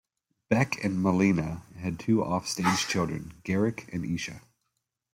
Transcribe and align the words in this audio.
Beck 0.49 0.83
and 0.83 0.97
Malina 0.99 1.61
had 1.77 1.99
"two 1.99 2.23
offstage 2.23 2.87
children", 2.87 3.39
Garrick 3.43 3.87
and 3.93 4.03
Isha. 4.03 4.41